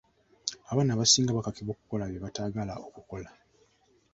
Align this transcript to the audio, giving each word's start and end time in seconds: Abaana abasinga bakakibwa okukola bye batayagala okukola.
Abaana 0.71 0.91
abasinga 0.93 1.37
bakakibwa 1.37 1.71
okukola 1.73 2.03
bye 2.09 2.19
batayagala 2.25 2.73
okukola. 2.87 3.29